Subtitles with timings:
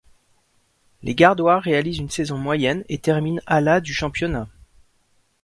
[1.03, 4.47] Les gardois réalisent une saison moyenne et terminent à la du championnat.